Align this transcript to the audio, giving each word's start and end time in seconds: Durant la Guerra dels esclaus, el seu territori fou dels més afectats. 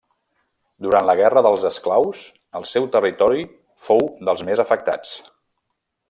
Durant 0.83 1.03
la 1.09 1.13
Guerra 1.17 1.41
dels 1.47 1.65
esclaus, 1.69 2.23
el 2.59 2.65
seu 2.69 2.87
territori 2.95 3.43
fou 3.89 4.01
dels 4.31 4.43
més 4.49 4.63
afectats. 4.65 5.13